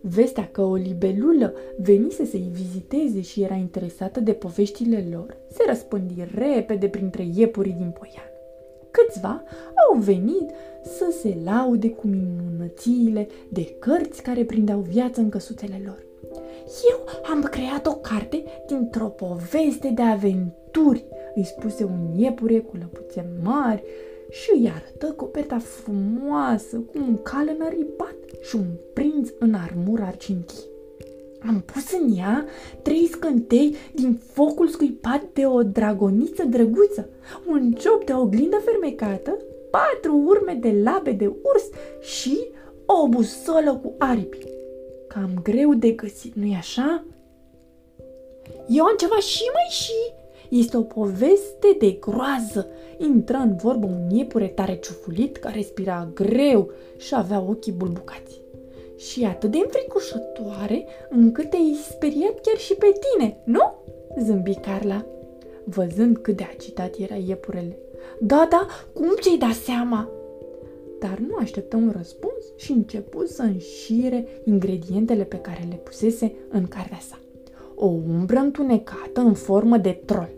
Vestea 0.00 0.48
că 0.48 0.62
o 0.62 0.74
libelulă 0.74 1.54
venise 1.78 2.24
să-i 2.24 2.50
viziteze 2.52 3.20
și 3.20 3.42
era 3.42 3.54
interesată 3.54 4.20
de 4.20 4.32
poveștile 4.32 5.06
lor 5.12 5.36
se 5.50 5.64
răspândi 5.66 6.14
repede 6.34 6.88
printre 6.88 7.28
iepurii 7.34 7.72
din 7.72 7.94
Poian. 7.98 8.30
Câțiva 8.90 9.42
au 9.90 9.98
venit 9.98 10.50
să 10.82 11.14
se 11.20 11.36
laude 11.44 11.90
cu 11.90 12.06
minunățiile 12.06 13.28
de 13.48 13.76
cărți 13.78 14.22
care 14.22 14.44
prindeau 14.44 14.80
viață 14.80 15.20
în 15.20 15.28
căsuțele 15.28 15.82
lor. 15.84 16.03
Eu 16.90 17.04
am 17.30 17.42
creat 17.42 17.86
o 17.86 17.94
carte 17.94 18.44
dintr-o 18.66 19.06
poveste 19.06 19.88
de 19.88 20.02
aventuri, 20.02 21.04
îi 21.34 21.44
spuse 21.44 21.84
un 21.84 22.18
iepure 22.18 22.58
cu 22.58 22.76
lăpuțe 22.76 23.26
mari 23.42 23.82
și 24.30 24.50
îi 24.54 24.72
arătă 24.74 25.12
coperta 25.12 25.58
frumoasă 25.58 26.76
cu 26.76 26.92
un 26.98 27.16
cal 27.22 27.50
înăripat 27.58 28.16
și 28.42 28.56
un 28.56 28.66
prinț 28.92 29.28
în 29.38 29.54
armură 29.54 30.02
argintie. 30.02 30.64
Am 31.46 31.62
pus 31.72 31.92
în 31.92 32.16
ea 32.16 32.46
trei 32.82 33.06
scântei 33.06 33.74
din 33.94 34.20
focul 34.32 34.68
scuipat 34.68 35.22
de 35.32 35.46
o 35.46 35.62
dragoniță 35.62 36.44
drăguță, 36.44 37.08
un 37.48 37.72
ciop 37.72 38.04
de 38.04 38.12
oglindă 38.12 38.56
fermecată, 38.56 39.36
patru 39.70 40.22
urme 40.26 40.58
de 40.60 40.80
labe 40.82 41.12
de 41.12 41.26
urs 41.26 41.68
și 42.00 42.48
o 42.86 43.08
busolă 43.08 43.80
cu 43.82 43.94
aripi. 43.98 44.53
Cam 45.14 45.40
greu 45.42 45.74
de 45.74 45.90
găsit, 45.90 46.34
nu-i 46.34 46.54
așa? 46.54 47.04
Eu 48.68 48.84
am 48.84 48.94
ceva 48.98 49.18
și 49.18 49.42
mai 49.52 49.68
și. 49.70 50.12
Este 50.48 50.76
o 50.76 50.82
poveste 50.82 51.76
de 51.78 51.90
groază. 51.90 52.66
Intră 52.98 53.36
în 53.36 53.56
vorbă 53.56 53.86
un 53.86 54.10
iepure 54.10 54.46
tare 54.46 54.76
ciufulit 54.76 55.36
care 55.36 55.54
respira 55.54 56.10
greu 56.14 56.70
și 56.96 57.14
avea 57.14 57.40
ochii 57.40 57.72
bulbucați 57.72 58.40
și 58.96 59.24
atât 59.24 59.50
de 59.50 59.58
înfricoșătoare 59.58 60.86
încât 61.10 61.50
te-ai 61.50 61.78
speriat 61.90 62.40
chiar 62.40 62.56
și 62.56 62.74
pe 62.74 62.92
tine, 63.00 63.36
nu? 63.44 63.74
Zâmbi 64.22 64.54
Carla, 64.54 65.04
văzând 65.64 66.18
cât 66.18 66.36
de 66.36 66.46
agitat 66.54 66.94
era 66.98 67.14
iepurele. 67.14 67.78
Da, 68.20 68.46
da, 68.50 68.66
cum 68.92 69.14
ți-ai 69.20 69.36
dat 69.36 69.52
seama? 69.52 70.08
Dar 71.08 71.18
nu 71.18 71.36
așteptă 71.38 71.76
un 71.76 71.92
răspuns 71.96 72.44
și 72.56 72.72
începu 72.72 73.26
să 73.26 73.42
înșire 73.42 74.26
ingredientele 74.44 75.24
pe 75.24 75.36
care 75.36 75.66
le 75.68 75.74
pusese 75.74 76.32
în 76.48 76.66
cartea 76.66 76.98
sa. 77.00 77.18
O 77.74 77.86
umbră 77.86 78.38
întunecată 78.38 79.20
în 79.20 79.34
formă 79.34 79.76
de 79.76 80.00
trol, 80.04 80.28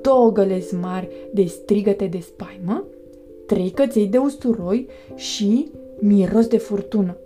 două 0.00 0.32
gălezi 0.32 0.74
mari 0.74 1.08
de 1.32 1.44
strigăte 1.44 2.06
de 2.06 2.18
spaimă, 2.18 2.84
trei 3.46 3.70
căței 3.70 4.06
de 4.06 4.18
usturoi 4.18 4.88
și 5.14 5.70
miros 5.98 6.46
de 6.46 6.58
furtună. 6.58 7.16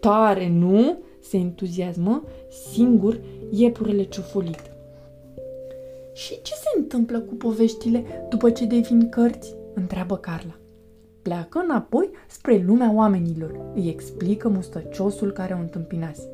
Tare, 0.00 0.48
nu? 0.48 0.98
se 1.20 1.36
entuziasmă 1.36 2.24
singur 2.72 3.20
iepurele 3.50 4.02
ciufulit. 4.02 4.72
Și 6.12 6.42
ce 6.42 6.52
se 6.54 6.78
întâmplă 6.78 7.20
cu 7.20 7.34
poveștile 7.34 8.04
după 8.28 8.50
ce 8.50 8.64
devin 8.64 9.08
cărți? 9.08 9.54
întreabă 9.74 10.16
Carla. 10.16 10.59
Pleacă 11.22 11.60
înapoi 11.64 12.10
spre 12.28 12.62
lumea 12.66 12.92
oamenilor, 12.94 13.72
îi 13.74 13.88
explică 13.88 14.48
mustăciosul 14.48 15.30
care 15.30 15.54
o 15.54 15.60
întâmpinase. 15.60 16.28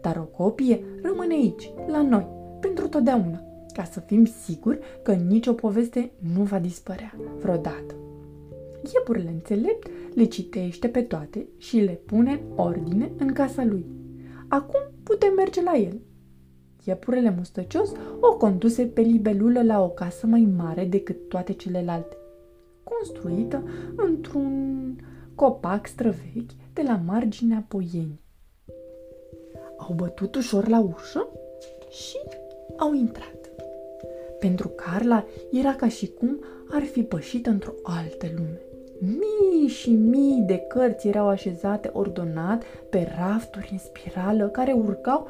Dar 0.00 0.16
o 0.16 0.42
copie 0.42 0.84
rămâne 1.02 1.34
aici, 1.34 1.72
la 1.86 2.02
noi, 2.02 2.28
pentru 2.60 2.88
totdeauna, 2.88 3.42
ca 3.72 3.84
să 3.84 4.00
fim 4.00 4.24
siguri 4.24 4.78
că 5.02 5.12
nicio 5.12 5.52
poveste 5.52 6.10
nu 6.34 6.42
va 6.42 6.58
dispărea 6.58 7.14
vreodată. 7.40 7.94
Iepurile 8.94 9.28
înțelept 9.28 9.86
le 10.14 10.24
citește 10.24 10.88
pe 10.88 11.02
toate 11.02 11.46
și 11.56 11.76
le 11.76 12.00
pune 12.06 12.40
ordine 12.54 13.12
în 13.18 13.32
casa 13.32 13.64
lui. 13.64 13.86
Acum 14.48 14.80
putem 15.02 15.32
merge 15.36 15.62
la 15.62 15.76
el. 15.76 16.00
Iepurele 16.84 17.34
mustăcios 17.36 17.92
o 18.20 18.36
conduse 18.36 18.84
pe 18.84 19.00
libelulă 19.00 19.62
la 19.62 19.82
o 19.82 19.88
casă 19.88 20.26
mai 20.26 20.48
mare 20.56 20.84
decât 20.84 21.28
toate 21.28 21.52
celelalte, 21.52 22.16
construită 22.90 23.62
într-un 23.96 24.54
copac 25.34 25.86
străvechi 25.86 26.52
de 26.72 26.82
la 26.82 27.00
marginea 27.06 27.64
poienii. 27.68 28.20
Au 29.76 29.94
bătut 29.94 30.34
ușor 30.34 30.68
la 30.68 30.80
ușă 30.80 31.28
și 31.90 32.16
au 32.76 32.94
intrat. 32.94 33.50
Pentru 34.38 34.68
Carla 34.68 35.24
era 35.50 35.74
ca 35.74 35.88
și 35.88 36.08
cum 36.08 36.44
ar 36.70 36.82
fi 36.82 37.02
pășit 37.02 37.46
într-o 37.46 37.72
altă 37.82 38.26
lume. 38.36 38.60
Mii 38.98 39.68
și 39.68 39.90
mii 39.90 40.42
de 40.46 40.58
cărți 40.58 41.08
erau 41.08 41.28
așezate 41.28 41.90
ordonat 41.92 42.62
pe 42.90 43.14
rafturi 43.18 43.68
în 43.72 43.78
spirală 43.78 44.48
care 44.48 44.72
urcau 44.72 45.26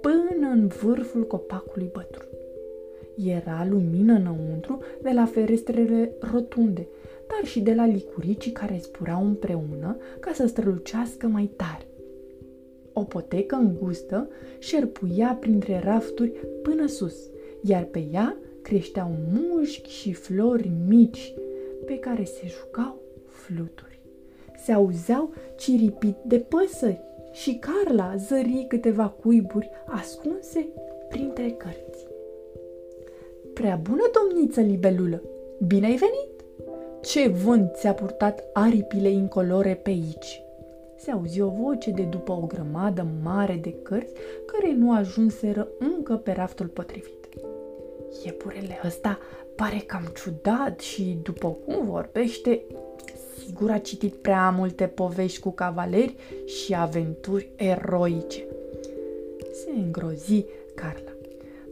până 0.00 0.48
în 0.52 0.66
vârful 0.66 1.26
copacului 1.26 1.90
bătrân. 1.92 2.28
Era 3.16 3.66
lumină 3.70 4.12
înăuntru 4.12 4.78
de 5.02 5.10
la 5.10 5.24
ferestrele 5.24 6.12
rotunde, 6.32 6.88
dar 7.28 7.44
și 7.44 7.60
de 7.60 7.74
la 7.74 7.86
licuricii 7.86 8.52
care 8.52 8.80
zburau 8.82 9.24
împreună 9.24 9.96
ca 10.20 10.32
să 10.32 10.46
strălucească 10.46 11.26
mai 11.26 11.50
tare. 11.56 11.86
O 12.92 13.02
potecă 13.02 13.54
îngustă 13.54 14.28
șerpuia 14.58 15.36
printre 15.40 15.80
rafturi 15.84 16.32
până 16.62 16.86
sus, 16.86 17.16
iar 17.62 17.82
pe 17.84 18.06
ea 18.12 18.36
creșteau 18.62 19.16
mușchi 19.32 19.90
și 19.90 20.12
flori 20.12 20.70
mici 20.86 21.34
pe 21.84 21.98
care 21.98 22.24
se 22.24 22.46
jucau 22.46 23.00
fluturi. 23.26 24.00
Se 24.64 24.72
auzeau 24.72 25.32
ciripit 25.56 26.16
de 26.26 26.38
păsări 26.38 27.00
și 27.32 27.58
Carla 27.60 28.14
zări 28.16 28.64
câteva 28.68 29.08
cuiburi 29.08 29.70
ascunse 29.86 30.68
printre 31.08 31.50
cărți. 31.50 32.06
Prea 33.52 33.76
bună 33.82 34.10
domniță 34.12 34.60
libelulă, 34.60 35.22
bine 35.66 35.86
ai 35.86 35.96
venit! 35.96 36.35
Ce 37.06 37.28
vânt 37.28 37.74
ți-a 37.74 37.94
purtat 37.94 38.44
aripile 38.52 39.10
incolore 39.10 39.74
pe 39.74 39.90
aici? 39.90 40.42
Se 40.96 41.10
auzi 41.10 41.40
o 41.40 41.48
voce 41.48 41.90
de 41.90 42.02
după 42.02 42.32
o 42.32 42.46
grămadă 42.46 43.06
mare 43.22 43.54
de 43.54 43.74
cărți 43.82 44.12
care 44.46 44.72
nu 44.72 44.92
ajunseră 44.92 45.68
încă 45.78 46.14
pe 46.14 46.32
raftul 46.32 46.66
potrivit. 46.66 47.28
Iepurele 48.24 48.80
ăsta 48.84 49.18
pare 49.54 49.82
cam 49.86 50.12
ciudat 50.22 50.80
și, 50.80 51.18
după 51.22 51.48
cum 51.48 51.86
vorbește, 51.86 52.62
sigur 53.44 53.70
a 53.70 53.78
citit 53.78 54.14
prea 54.14 54.50
multe 54.50 54.86
povești 54.86 55.40
cu 55.40 55.50
cavaleri 55.50 56.16
și 56.44 56.74
aventuri 56.74 57.50
eroice. 57.56 58.44
Se 59.52 59.70
îngrozi 59.76 60.44
Carla, 60.74 61.12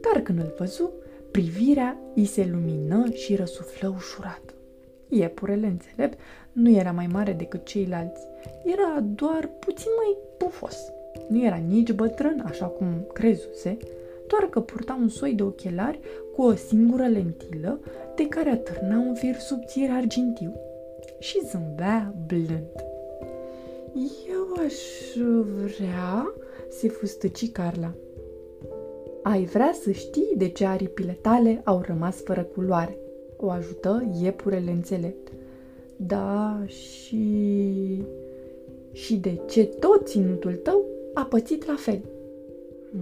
dar 0.01 0.21
când 0.21 0.39
îl 0.39 0.53
văzu, 0.57 0.91
privirea 1.31 1.97
îi 2.15 2.25
se 2.25 2.47
lumină 2.51 3.05
și 3.13 3.35
răsuflă 3.35 3.93
ușurat. 3.95 4.44
Iepurele 5.09 5.67
înțelept 5.67 6.19
nu 6.51 6.69
era 6.69 6.91
mai 6.91 7.07
mare 7.11 7.31
decât 7.31 7.65
ceilalți, 7.65 8.21
era 8.63 8.99
doar 8.99 9.49
puțin 9.59 9.91
mai 9.97 10.17
pufos. 10.37 10.77
Nu 11.27 11.45
era 11.45 11.55
nici 11.55 11.91
bătrân, 11.91 12.43
așa 12.45 12.65
cum 12.65 12.87
crezuse, 13.13 13.77
doar 14.27 14.49
că 14.49 14.59
purta 14.59 14.97
un 15.01 15.09
soi 15.09 15.33
de 15.33 15.43
ochelari 15.43 15.99
cu 16.35 16.41
o 16.41 16.55
singură 16.55 17.07
lentilă 17.07 17.79
de 18.15 18.27
care 18.27 18.49
atârna 18.49 18.97
un 18.97 19.15
fir 19.15 19.35
subțire 19.35 19.91
argintiu 19.91 20.53
și 21.19 21.41
zâmbea 21.45 22.13
blând. 22.27 22.83
Eu 24.29 24.63
aș 24.65 24.73
vrea, 25.75 26.33
se 26.69 26.87
fustăci 26.87 27.51
Carla. 27.51 27.93
Ai 29.23 29.45
vrea 29.45 29.71
să 29.81 29.91
știi 29.91 30.33
de 30.35 30.49
ce 30.49 30.65
aripile 30.65 31.17
tale 31.21 31.61
au 31.63 31.81
rămas 31.85 32.15
fără 32.23 32.43
culoare, 32.43 32.97
o 33.37 33.49
ajută 33.49 34.11
iepurele 34.21 34.71
înțelept. 34.71 35.31
Da, 35.95 36.63
și... 36.67 38.03
și 38.91 39.15
de 39.15 39.39
ce 39.49 39.63
tot 39.63 40.07
ținutul 40.07 40.55
tău 40.55 40.85
a 41.13 41.23
pățit 41.23 41.65
la 41.65 41.75
fel. 41.77 42.01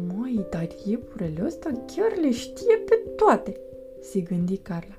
Măi, 0.07 0.45
dar 0.49 0.67
iepurele 0.85 1.43
ăsta 1.45 1.69
chiar 1.95 2.17
le 2.21 2.31
știe 2.31 2.75
pe 2.85 3.01
toate, 3.15 3.57
se 4.01 4.19
gândi 4.19 4.57
Carla. 4.57 4.97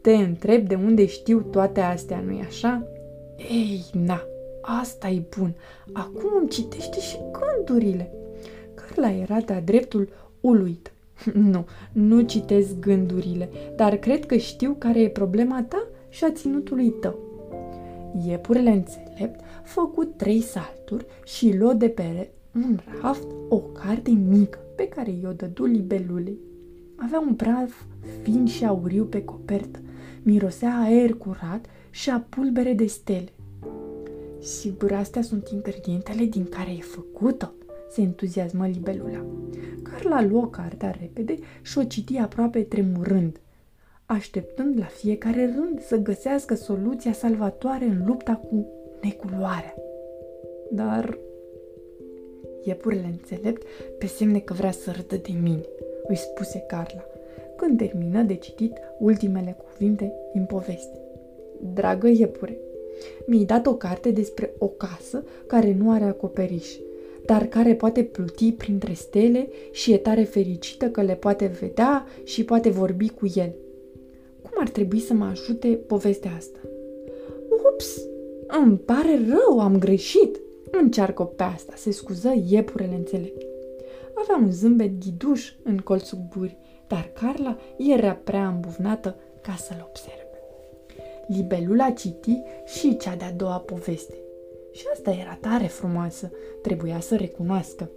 Te 0.00 0.12
întreb 0.12 0.68
de 0.68 0.74
unde 0.74 1.06
știu 1.06 1.40
toate 1.40 1.80
astea, 1.80 2.20
nu-i 2.20 2.44
așa? 2.46 2.86
Ei, 3.36 3.84
na, 3.92 4.22
asta 4.60 5.08
e 5.08 5.22
bun. 5.38 5.54
Acum 5.92 6.30
îmi 6.40 6.48
citește 6.48 7.00
și 7.00 7.18
gândurile. 7.32 8.12
Carla 8.74 9.10
era 9.10 9.40
de-a 9.40 9.60
dreptul 9.60 10.08
uluit. 10.40 10.92
Nu, 11.52 11.66
nu 11.92 12.20
citesc 12.20 12.78
gândurile, 12.78 13.48
dar 13.76 13.96
cred 13.96 14.26
că 14.26 14.36
știu 14.36 14.76
care 14.78 15.00
e 15.00 15.08
problema 15.08 15.62
ta 15.62 15.86
și 16.08 16.24
a 16.24 16.30
ținutului 16.30 16.90
tău. 16.90 17.18
Iepurele 18.26 18.70
înțelept 18.70 19.40
făcut 19.64 20.16
trei 20.16 20.40
salturi 20.40 21.06
și 21.24 21.56
luă 21.56 21.72
de 21.72 21.88
pe 21.88 22.30
un 22.54 22.78
raft 23.02 23.26
o 23.48 23.58
carte 23.58 24.10
mică 24.10 24.58
pe 24.76 24.88
care 24.88 25.10
i-o 25.22 25.32
dădu 25.32 25.64
libelulei. 25.64 26.38
Avea 26.96 27.20
un 27.20 27.34
praf 27.34 27.82
fin 28.22 28.46
și 28.46 28.64
auriu 28.64 29.04
pe 29.04 29.24
copertă, 29.24 29.78
mirosea 30.22 30.78
aer 30.78 31.14
curat 31.14 31.66
și 31.90 32.10
a 32.10 32.20
pulbere 32.28 32.72
de 32.72 32.86
stele. 32.86 33.32
Sigur, 34.40 34.92
astea 34.92 35.22
sunt 35.22 35.48
ingredientele 35.48 36.24
din 36.24 36.44
care 36.44 36.70
e 36.70 36.80
făcută, 36.80 37.54
se 37.90 38.00
entuziasmă 38.00 38.66
libelula. 38.66 39.24
Carla 39.82 40.22
luă 40.22 40.46
cartea 40.46 40.94
repede 41.00 41.38
și 41.62 41.78
o 41.78 41.84
citi 41.84 42.16
aproape 42.16 42.62
tremurând, 42.62 43.40
așteptând 44.06 44.78
la 44.78 44.84
fiecare 44.84 45.54
rând 45.54 45.80
să 45.80 45.96
găsească 45.96 46.54
soluția 46.54 47.12
salvatoare 47.12 47.84
în 47.84 48.06
lupta 48.06 48.34
cu 48.34 48.66
neculoarea. 49.00 49.74
Dar 50.70 51.18
iepurile 52.62 53.06
înțelept 53.06 53.62
pe 53.98 54.06
semne 54.06 54.38
că 54.38 54.52
vrea 54.52 54.70
să 54.70 54.90
râdă 54.90 55.16
de 55.16 55.32
mine, 55.42 55.64
îi 56.08 56.16
spuse 56.16 56.58
Carla, 56.58 57.04
când 57.56 57.78
termină 57.78 58.22
de 58.22 58.34
citit 58.34 58.72
ultimele 58.98 59.56
cuvinte 59.64 60.12
din 60.32 60.44
poveste. 60.44 61.00
Dragă 61.74 62.08
iepure, 62.08 62.58
mi-ai 63.26 63.44
dat 63.44 63.66
o 63.66 63.74
carte 63.74 64.10
despre 64.10 64.54
o 64.58 64.66
casă 64.66 65.24
care 65.46 65.74
nu 65.74 65.90
are 65.90 66.04
acoperiș, 66.04 66.76
dar 67.26 67.46
care 67.46 67.74
poate 67.74 68.02
pluti 68.02 68.52
printre 68.52 68.92
stele 68.92 69.48
și 69.72 69.92
e 69.92 69.96
tare 69.96 70.22
fericită 70.22 70.86
că 70.88 71.02
le 71.02 71.14
poate 71.14 71.46
vedea 71.60 72.06
și 72.24 72.44
poate 72.44 72.70
vorbi 72.70 73.08
cu 73.08 73.26
el. 73.34 73.54
Cum 74.42 74.52
ar 74.58 74.68
trebui 74.68 75.00
să 75.00 75.14
mă 75.14 75.24
ajute 75.24 75.68
povestea 75.68 76.30
asta? 76.36 76.58
Ups, 77.72 78.00
îmi 78.46 78.78
pare 78.78 79.20
rău, 79.28 79.60
am 79.60 79.78
greșit. 79.78 80.40
Încearcă 80.70 81.22
pe 81.22 81.42
asta, 81.42 81.72
se 81.76 81.90
scuză 81.90 82.32
iepurele 82.48 82.94
înțelept. 82.94 83.42
Avea 84.14 84.36
un 84.36 84.52
zâmbet 84.52 84.90
ghiduș 85.04 85.52
în 85.62 85.76
colțul 85.76 86.18
gurii, 86.36 86.58
dar 86.86 87.10
Carla 87.20 87.58
era 87.76 88.12
prea 88.24 88.48
îmbuvnată 88.48 89.16
ca 89.42 89.54
să-l 89.58 89.86
observe. 89.88 90.24
Libelula 91.26 91.90
citi 91.90 92.42
și 92.64 92.96
cea 92.96 93.14
de-a 93.14 93.32
doua 93.32 93.58
poveste. 93.58 94.14
Și 94.76 94.84
asta 94.92 95.10
era 95.10 95.38
tare 95.40 95.66
frumoasă, 95.66 96.30
trebuia 96.62 97.00
să 97.00 97.16
recunoască. 97.16 97.90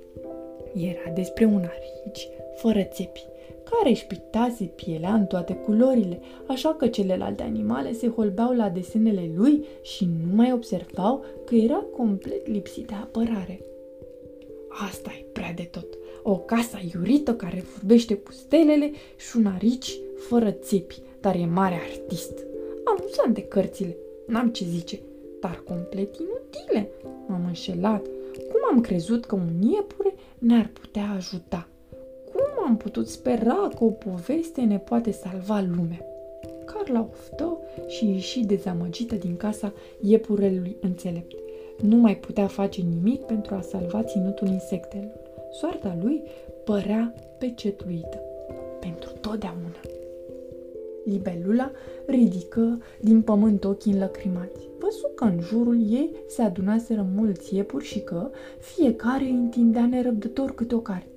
Era 0.74 1.13
despre 1.13 1.46
un 1.46 1.63
arici 1.63 2.30
fără 2.56 2.84
țepi, 2.84 3.26
care 3.63 3.89
își 3.89 4.06
pictase 4.06 4.63
pielea 4.63 5.13
în 5.13 5.26
toate 5.26 5.54
culorile, 5.54 6.20
așa 6.48 6.74
că 6.74 6.88
celelalte 6.88 7.44
animale 7.44 7.94
se 7.94 8.10
holbeau 8.10 8.56
la 8.56 8.70
desenele 8.70 9.32
lui 9.36 9.65
și 9.82 10.06
nu 10.06 10.36
mai 10.36 10.52
observau 10.52 11.26
că 11.46 11.56
era 11.56 11.86
complet 11.96 12.48
lipsit 12.48 12.88
de 12.88 12.94
apărare. 12.94 13.62
Asta 14.88 15.12
e 15.20 15.26
prea 15.32 15.54
de 15.56 15.68
tot. 15.72 15.98
O 16.24 16.38
casă 16.38 16.78
iurită 16.94 17.34
care 17.34 17.63
vorbește 17.78 18.13
cu 18.13 18.32
stelele 18.32 18.92
și 19.18 19.38
un 19.38 19.46
arici 19.46 20.00
fără 20.28 20.52
țepi, 20.52 21.02
dar 21.22 21.36
e 21.36 21.46
mare 21.46 21.76
artist. 21.89 22.46
Amuzant 22.84 23.34
de 23.34 23.42
cărțile, 23.42 23.98
n-am 24.28 24.50
ce 24.50 24.65
zice, 24.65 25.00
dar 25.41 25.63
complet 25.67 26.15
inutile. 26.15 26.89
M-am 27.28 27.45
înșelat. 27.45 28.06
Cum 28.34 28.60
am 28.71 28.82
crezut 28.82 29.25
că 29.25 29.36
un 29.36 29.62
iepure 29.62 30.13
ne-ar 30.38 30.69
putea 30.73 31.13
ajuta? 31.15 31.67
Cum 32.34 32.65
am 32.65 32.78
putut 32.78 33.08
spera 33.08 33.69
că 33.78 33.84
o 33.84 33.89
poveste 33.89 34.62
ne 34.62 34.78
poate 34.78 35.12
salva 35.12 35.65
lumea? 35.75 36.06
Carla 36.65 37.08
oftă 37.12 37.58
și 37.88 38.10
ieși 38.10 38.39
dezamăgită 38.39 39.15
din 39.15 39.38
casa 39.38 39.73
iepurelui 40.02 40.75
înțelept. 40.82 41.36
Nu 41.82 41.95
mai 41.95 42.17
putea 42.17 42.47
face 42.47 42.82
nimic 42.82 43.21
pentru 43.21 43.56
a 43.56 43.62
salva 43.62 44.04
ținutul 44.04 44.47
insectelor. 44.47 45.12
Soarta 45.52 45.97
lui 46.02 46.23
părea 46.63 47.13
pecetuită. 47.38 48.21
Pentru 48.80 49.12
totdeauna. 49.21 49.80
Libelula 51.10 51.72
ridică 52.06 52.82
din 53.00 53.22
pământ 53.22 53.63
ochii 53.63 53.91
înlăcrimați. 53.91 54.67
Văzu 54.80 55.12
că 55.15 55.24
în 55.24 55.39
jurul 55.41 55.78
ei 55.89 56.12
se 56.28 56.41
adunaseră 56.41 57.08
mulți 57.15 57.56
iepuri 57.56 57.86
și 57.86 58.00
că 58.00 58.30
fiecare 58.60 59.24
îi 59.24 59.32
întindea 59.32 59.86
nerăbdător 59.86 60.52
câte 60.52 60.76
o 60.76 60.80
carte. 60.80 61.08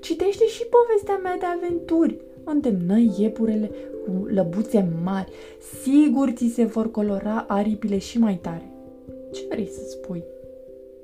Citește 0.00 0.46
și 0.46 0.66
povestea 0.66 1.16
mea 1.16 1.36
de 1.38 1.46
aventuri, 1.46 2.20
îndemnă 2.44 2.98
iepurele 3.18 3.70
cu 4.04 4.26
lăbuțe 4.26 4.88
mari. 5.02 5.32
Sigur 5.82 6.30
ți 6.30 6.52
se 6.54 6.64
vor 6.64 6.90
colora 6.90 7.44
aripile 7.48 7.98
și 7.98 8.18
mai 8.18 8.38
tare. 8.42 8.70
Ce 9.32 9.46
vrei 9.48 9.66
să 9.66 9.80
spui? 9.88 10.24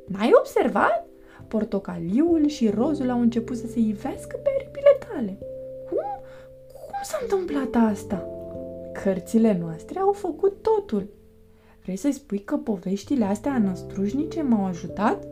N-ai 0.06 0.30
observat? 0.38 1.06
Portocaliul 1.48 2.46
și 2.46 2.70
rozul 2.70 3.10
au 3.10 3.20
început 3.20 3.56
să 3.56 3.66
se 3.66 3.78
ivească 3.78 4.40
pe 4.42 4.50
aripile 4.58 4.98
tale. 5.08 5.38
Cum? 5.88 6.04
Cum 6.72 6.98
s-a 7.02 7.18
întâmplat 7.22 7.90
asta? 7.90 8.35
Cărțile 9.02 9.58
noastre 9.60 9.98
au 9.98 10.12
făcut 10.12 10.62
totul. 10.62 11.08
Vrei 11.82 11.96
să-i 11.96 12.12
spui 12.12 12.38
că 12.38 12.56
poveștile 12.56 13.24
astea 13.24 13.58
năstrușnice 13.58 14.42
m-au 14.42 14.64
ajutat? 14.64 15.26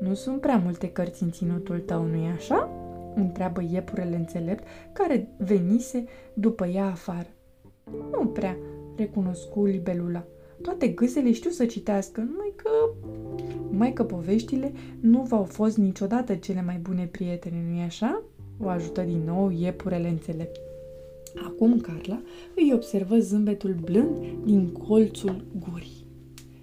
Nu 0.00 0.14
sunt 0.14 0.40
prea 0.40 0.56
multe 0.64 0.88
cărți 0.88 1.22
în 1.22 1.30
ținutul 1.30 1.78
tău, 1.78 2.04
nu-i 2.04 2.32
așa? 2.36 2.70
Întreabă 3.14 3.62
iepurele 3.70 4.16
înțelept, 4.16 4.64
care 4.92 5.28
venise 5.36 6.04
după 6.34 6.66
ea 6.66 6.86
afară. 6.86 7.28
Nu 8.10 8.26
prea, 8.26 8.56
recunoscu 8.96 9.64
libelula. 9.64 10.24
Toate 10.62 10.88
gâsele 10.88 11.32
știu 11.32 11.50
să 11.50 11.66
citească, 11.66 12.20
numai 12.20 12.52
că... 12.56 12.70
numai 13.70 13.92
că 13.92 14.04
poveștile 14.04 14.72
nu 15.00 15.22
v-au 15.22 15.44
fost 15.44 15.76
niciodată 15.76 16.34
cele 16.34 16.62
mai 16.62 16.76
bune 16.76 17.08
prietene, 17.10 17.64
nu-i 17.68 17.82
așa? 17.82 18.22
o 18.60 18.68
ajută 18.68 19.00
din 19.02 19.22
nou 19.24 19.50
iepurele 19.50 20.08
înțelept. 20.08 20.60
Acum 21.34 21.80
Carla 21.80 22.22
îi 22.54 22.70
observă 22.74 23.18
zâmbetul 23.18 23.74
blând 23.84 24.16
din 24.44 24.72
colțul 24.72 25.44
gurii. 25.58 26.06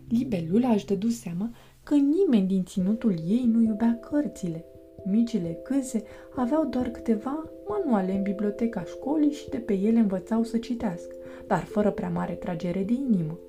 Libelula 0.10 0.69
își 0.69 0.86
dădu 0.86 1.08
seama 1.08 1.51
că 1.84 1.95
nimeni 1.95 2.47
din 2.47 2.63
ținutul 2.63 3.13
ei 3.27 3.49
nu 3.51 3.62
iubea 3.62 3.99
cărțile. 4.01 4.65
Micile 5.05 5.60
câze 5.63 6.03
aveau 6.36 6.65
doar 6.65 6.89
câteva 6.89 7.49
manuale 7.67 8.12
în 8.12 8.21
biblioteca 8.21 8.84
școlii 8.84 9.32
și 9.32 9.49
de 9.49 9.58
pe 9.58 9.73
ele 9.73 9.99
învățau 9.99 10.43
să 10.43 10.58
citească, 10.58 11.15
dar 11.47 11.63
fără 11.63 11.91
prea 11.91 12.10
mare 12.10 12.34
tragere 12.34 12.84
de 12.84 12.93
inimă. 12.93 13.39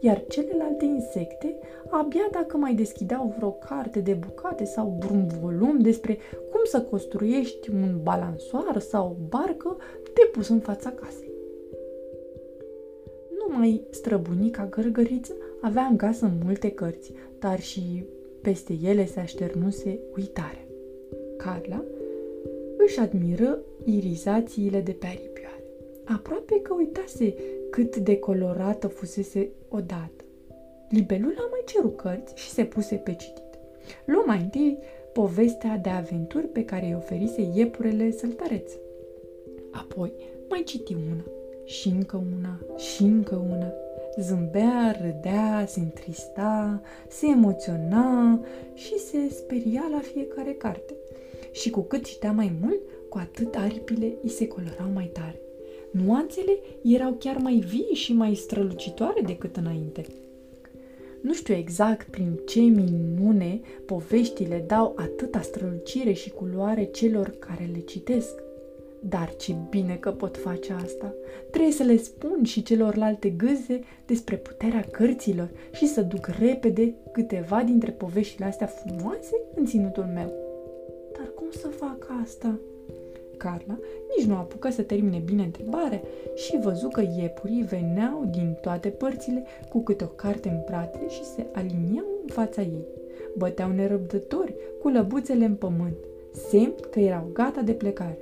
Iar 0.00 0.24
celelalte 0.28 0.84
insecte, 0.84 1.58
abia 1.90 2.28
dacă 2.32 2.56
mai 2.56 2.74
deschideau 2.74 3.34
vreo 3.36 3.50
carte 3.50 4.00
de 4.00 4.12
bucate 4.12 4.64
sau 4.64 4.96
vreun 4.98 5.26
volum 5.40 5.80
despre 5.80 6.18
cum 6.60 6.68
să 6.70 6.86
construiești 6.86 7.70
un 7.70 8.00
balansoar 8.02 8.78
sau 8.78 9.06
o 9.06 9.24
barcă, 9.28 9.76
te 10.12 10.26
pus 10.32 10.48
în 10.48 10.60
fața 10.60 10.90
casei. 10.90 11.32
Numai 13.38 13.82
străbunica 13.90 14.66
gărgăriță 14.66 15.32
avea 15.60 15.82
în 15.82 15.96
casă 15.96 16.30
multe 16.44 16.70
cărți, 16.70 17.12
dar 17.38 17.60
și 17.60 18.04
peste 18.42 18.78
ele 18.82 19.06
se 19.06 19.20
așternuse 19.20 19.98
uitarea. 20.16 20.66
Carla 21.36 21.84
își 22.76 22.98
admiră 22.98 23.58
irizațiile 23.84 24.80
de 24.80 24.92
pe 24.92 25.06
aripioare. 25.06 25.64
Aproape 26.04 26.60
că 26.62 26.74
uitase 26.74 27.34
cât 27.70 27.96
de 27.96 28.18
colorată 28.18 28.86
fusese 28.86 29.50
odată. 29.68 30.24
Libelula 30.88 31.46
mai 31.50 31.62
ceru 31.64 31.88
cărți 31.88 32.34
și 32.36 32.48
se 32.50 32.64
puse 32.64 32.94
pe 32.94 33.14
citit. 33.14 33.58
Luă 34.04 34.22
mai 34.26 34.40
întâi 34.40 34.78
povestea 35.12 35.76
de 35.76 35.88
aventuri 35.88 36.46
pe 36.46 36.64
care 36.64 36.86
îi 36.86 36.94
oferise 36.94 37.50
iepurele 37.54 38.10
săltareț. 38.10 38.72
Apoi 39.70 40.12
mai 40.48 40.62
citi 40.62 40.94
una, 40.94 41.24
și 41.64 41.88
încă 41.88 42.24
una, 42.36 42.60
și 42.76 43.02
încă 43.02 43.34
una. 43.50 43.72
Zâmbea, 44.20 44.96
râdea, 45.00 45.64
se 45.66 45.80
întrista, 45.80 46.82
se 47.08 47.26
emoționa 47.26 48.40
și 48.74 48.98
se 48.98 49.28
speria 49.28 49.88
la 49.90 49.98
fiecare 49.98 50.52
carte. 50.52 50.94
Și 51.50 51.70
cu 51.70 51.80
cât 51.80 52.04
citea 52.04 52.32
mai 52.32 52.52
mult, 52.60 52.80
cu 53.08 53.18
atât 53.18 53.54
aripile 53.54 54.14
îi 54.22 54.28
se 54.28 54.46
colorau 54.46 54.90
mai 54.94 55.10
tare. 55.12 55.40
Nuanțele 55.90 56.58
erau 56.82 57.12
chiar 57.12 57.36
mai 57.36 57.54
vii 57.54 57.94
și 57.94 58.12
mai 58.12 58.34
strălucitoare 58.34 59.20
decât 59.20 59.56
înainte. 59.56 60.04
Nu 61.20 61.34
știu 61.34 61.54
exact 61.54 62.10
prin 62.10 62.40
ce 62.46 62.60
minune 62.60 63.60
poveștile 63.86 64.64
dau 64.66 64.94
atâta 64.96 65.40
strălucire 65.40 66.12
și 66.12 66.30
culoare 66.30 66.84
celor 66.84 67.34
care 67.38 67.70
le 67.72 67.78
citesc. 67.78 68.42
Dar 69.00 69.34
ce 69.36 69.54
bine 69.70 69.96
că 69.96 70.10
pot 70.10 70.36
face 70.36 70.72
asta! 70.72 71.14
Trebuie 71.50 71.72
să 71.72 71.82
le 71.82 71.96
spun 71.96 72.44
și 72.44 72.62
celorlalte 72.62 73.28
gâze 73.28 73.80
despre 74.06 74.36
puterea 74.36 74.84
cărților 74.90 75.50
și 75.72 75.86
să 75.86 76.02
duc 76.02 76.26
repede 76.26 76.94
câteva 77.12 77.62
dintre 77.62 77.90
poveștile 77.90 78.44
astea 78.44 78.66
frumoase 78.66 79.40
în 79.54 79.66
ținutul 79.66 80.04
meu. 80.14 80.32
Dar 81.18 81.30
cum 81.34 81.46
să 81.50 81.66
fac 81.68 82.06
asta? 82.22 82.58
Carla 83.42 83.78
nici 84.16 84.26
nu 84.26 84.34
apucă 84.34 84.70
să 84.70 84.82
termine 84.82 85.22
bine 85.24 85.42
întrebarea 85.42 86.02
și 86.34 86.60
văzu 86.62 86.88
că 86.88 87.00
iepurii 87.00 87.62
veneau 87.62 88.28
din 88.30 88.58
toate 88.60 88.88
părțile 88.88 89.44
cu 89.68 89.82
câte 89.82 90.04
o 90.04 90.06
carte 90.06 90.48
în 90.48 90.62
brațe 90.66 91.08
și 91.08 91.24
se 91.24 91.46
aliniau 91.52 92.04
în 92.22 92.28
fața 92.32 92.62
ei. 92.62 92.86
Băteau 93.36 93.70
nerăbdători 93.70 94.54
cu 94.80 94.88
lăbuțele 94.88 95.44
în 95.44 95.54
pământ, 95.54 95.96
semn 96.48 96.74
că 96.90 97.00
erau 97.00 97.30
gata 97.32 97.60
de 97.60 97.72
plecare. 97.72 98.18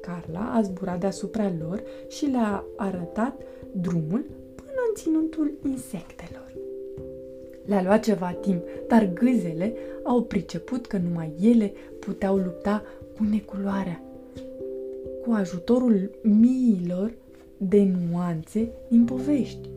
Carla 0.00 0.52
a 0.54 0.60
zburat 0.62 1.00
deasupra 1.00 1.52
lor 1.60 1.82
și 2.08 2.24
le-a 2.26 2.64
arătat 2.76 3.42
drumul 3.72 4.24
până 4.54 4.80
în 4.88 4.94
ținutul 4.94 5.52
insectelor. 5.66 6.52
Le-a 7.64 7.82
luat 7.82 8.02
ceva 8.02 8.30
timp, 8.40 8.62
dar 8.88 9.10
gâzele 9.12 9.74
au 10.02 10.22
priceput 10.22 10.86
că 10.86 10.96
numai 10.96 11.32
ele 11.40 11.72
puteau 11.98 12.36
lupta 12.36 12.82
cu 13.16 13.24
neculoarea 13.30 14.03
cu 15.26 15.32
ajutorul 15.32 16.10
miilor 16.22 17.14
de 17.56 17.88
nuanțe 18.10 18.68
din 18.88 19.04
povești. 19.04 19.68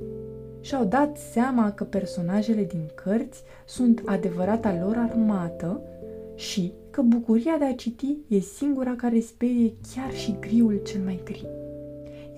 Și-au 0.62 0.86
dat 0.86 1.18
seama 1.18 1.72
că 1.72 1.84
personajele 1.84 2.64
din 2.64 2.90
cărți 2.96 3.44
sunt 3.66 4.02
adevărata 4.06 4.78
lor 4.82 4.96
armată 4.98 5.82
și 6.36 6.74
că 6.90 7.02
bucuria 7.02 7.56
de 7.58 7.66
a 7.66 7.76
citi 7.76 8.18
e 8.28 8.40
singura 8.40 8.96
care 8.96 9.20
sperie 9.20 9.74
chiar 9.96 10.14
și 10.14 10.36
griul 10.40 10.82
cel 10.84 11.02
mai 11.02 11.20
gri. 11.24 11.67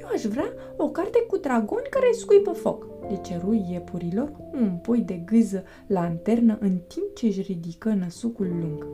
Eu 0.10 0.16
aș 0.16 0.24
vrea 0.24 0.54
o 0.78 0.90
carte 0.90 1.26
cu 1.28 1.38
dragoni 1.38 1.88
care 1.90 2.12
scuipă 2.12 2.52
foc, 2.52 2.88
le 3.10 3.20
ceru 3.24 3.66
iepurilor 3.70 4.32
un 4.54 4.80
pui 4.82 5.02
de 5.02 5.22
gâză 5.26 5.64
lanternă 5.88 6.58
în 6.60 6.78
timp 6.88 7.16
ce 7.16 7.26
își 7.26 7.42
ridică 7.42 7.90
năsucul 7.90 8.48
lung. 8.60 8.88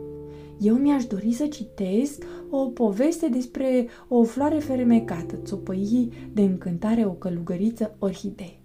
Eu 0.60 0.74
mi-aș 0.74 1.04
dori 1.04 1.32
să 1.32 1.46
citesc 1.46 2.22
o 2.50 2.66
poveste 2.66 3.28
despre 3.28 3.88
o 4.08 4.22
floare 4.22 4.58
fermecată, 4.58 5.36
țopăii 5.44 6.12
de 6.32 6.42
încântare 6.42 7.06
o 7.06 7.10
călugăriță 7.10 7.96
orhidee. 7.98 8.60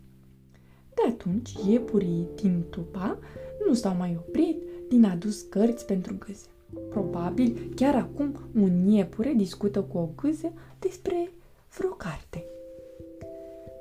De 0.94 1.02
atunci, 1.08 1.52
iepurii 1.68 2.28
din 2.42 2.64
tupa 2.70 3.20
nu 3.68 3.74
s-au 3.74 3.96
mai 3.96 4.20
oprit 4.20 4.62
din 4.90 5.04
adus 5.06 5.42
cărți 5.42 5.86
pentru 5.86 6.16
gâze. 6.20 6.46
Probabil, 6.90 7.72
chiar 7.76 7.96
acum, 7.96 8.36
un 8.62 8.88
iepure 8.88 9.34
discută 9.38 9.82
cu 9.82 9.98
o 9.98 10.10
gâză 10.22 10.54
despre 10.80 11.32
vreo 11.78 11.90
carte. 11.90 12.46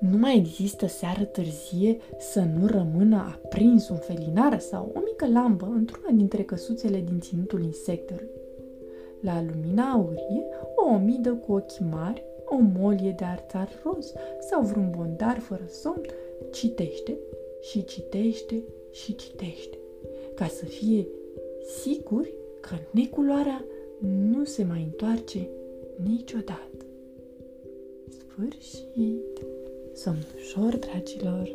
Nu 0.00 0.18
mai 0.18 0.36
există 0.36 0.86
seară 0.86 1.24
târzie 1.24 1.96
să 2.18 2.40
nu 2.40 2.66
rămână 2.66 3.16
aprins 3.16 3.88
un 3.88 3.96
felinar 3.96 4.58
sau 4.58 4.92
o 4.94 5.00
mică 5.04 5.26
lampă 5.26 5.72
într-una 5.74 6.10
dintre 6.10 6.42
căsuțele 6.42 7.00
din 7.00 7.20
ținutul 7.20 7.62
insectelor. 7.62 8.26
La 9.20 9.42
lumina 9.42 9.90
aurie, 9.90 10.44
o 10.74 10.94
omidă 10.94 11.32
cu 11.32 11.52
ochi 11.52 11.78
mari, 11.90 12.24
o 12.44 12.56
molie 12.78 13.14
de 13.18 13.24
arțar 13.24 13.68
roz 13.84 14.12
sau 14.50 14.62
vreun 14.62 14.90
bondar 14.96 15.38
fără 15.38 15.64
somn 15.68 16.02
citește 16.50 17.18
și 17.60 17.84
citește 17.84 18.62
și 18.90 19.14
citește, 19.14 19.78
ca 20.34 20.46
să 20.46 20.64
fie 20.64 21.06
siguri 21.82 22.34
că 22.60 22.74
neculoarea 22.90 23.64
nu 23.98 24.44
se 24.44 24.64
mai 24.64 24.82
întoarce 24.82 25.48
niciodată. 26.04 26.69
Sfârșit! 28.32 29.40
Somn 29.94 30.26
ușor, 30.36 30.76
dragilor! 30.76 31.50